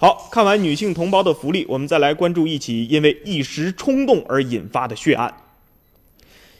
[0.00, 5.34] 好看完女性同胞的福利，我们再来关注一起因为一时冲动而引发的血案。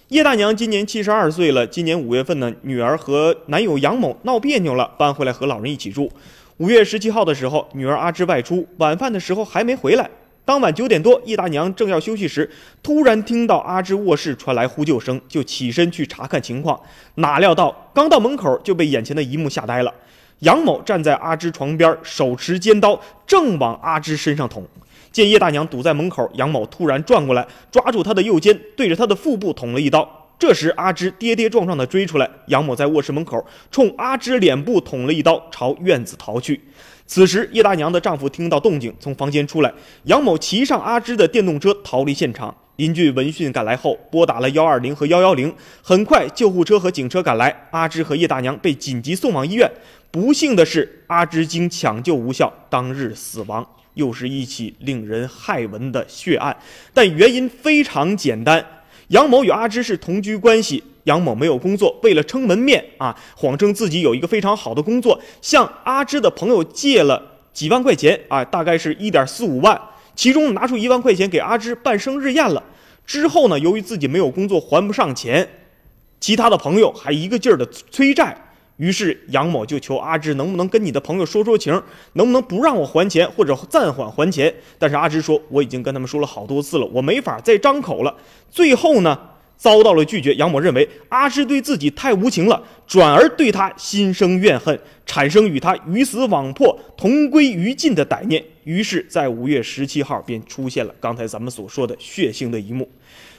[0.08, 6.10] 叶大娘今年七十二岁了，今年五月份呢，女儿和男友杨某闹别扭了，搬回来和老人一起住。
[6.56, 10.11] 五月十七号的时候，女儿阿芝外出，晚饭的时候还没回来。
[10.45, 12.50] 当晚九点多，叶大娘正要休息时，
[12.82, 16.80] 突然听到阿芝卧室传来呼救声，就起身去查看情况。
[17.14, 19.95] 哪料到刚到门口就被眼前的一幕吓呆了。
[20.41, 24.64] 杨某站在阿芝床边，手持尖刀，正往阿芝身上捅。
[25.11, 30.08] 见叶大娘堵在门口，杨某突然转过来，抓住她的右肩，对着她的腹部捅了一刀。
[30.39, 36.60] 这时，阿芝跌跌撞撞地追出来，杨某在卧室门口冲阿芝脸部捅了一刀，朝院子逃去。
[37.06, 39.72] 此时，叶大娘的丈夫听到动静，从房间出来。
[40.05, 42.55] 杨某骑上阿芝的电动车逃离现场。
[42.78, 45.52] 邻居闻讯赶来后，拨打了幺二零和幺幺零。
[45.82, 49.69] 很快，救护车和警车赶来，阿芝和叶大娘被紧急送往医院。
[50.12, 53.66] 不幸的是，阿芝经抢救无效，当日死亡。
[53.95, 56.56] 又是一起令人骇闻的血案，
[56.94, 58.64] 但原因非常简单：
[59.08, 60.84] 杨某与阿芝是同居关系。
[61.02, 67.20] 杨某没有工作，为了撑门面啊，谎称自己有一个非常好的工作，向阿芝的朋友借了
[67.52, 69.80] 几万块钱啊，大概是一点四五万，
[70.14, 72.62] 其中拿出一万块钱给阿芝办生日宴了。
[73.09, 75.48] 之后呢，由于自己没有工作，还不上钱，
[76.20, 78.37] 其他的朋友还一个劲儿的催债，
[78.77, 84.55] 于是杨某就求阿芝能不能跟你的朋友说说情，能不能不让我还钱或者暂缓还钱？
[84.79, 88.14] 但是阿芝说我已经跟他们说了好多次了，我没法再张口了。
[88.51, 89.19] 最后呢？
[89.59, 98.42] 遭到了拒绝，杨某认为阿芝对自己太无情了，转而对他心生怨恨，产生与他鱼死网破、同归于尽的歹念。
[98.62, 102.89] 于是，在五月十七号便出现了刚才咱们所说的血腥的一幕。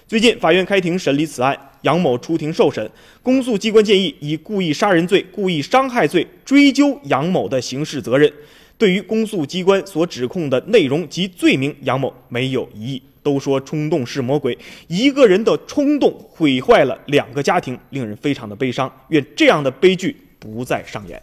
[0.05, 2.91] 最近，法院开庭审理此案，杨某出庭受审，
[3.23, 8.29] 公诉机关建议以故意杀人罪、故意伤害罪追究杨某的刑事责任。
[8.79, 13.03] 对于公诉机关所指控的内容及罪名，杨某没有异议。
[13.21, 18.91] 都说冲动是魔鬼，一个人的冲动毁坏了两个家庭，令人非常的悲伤。
[19.09, 21.21] 愿这样的悲剧不再上演。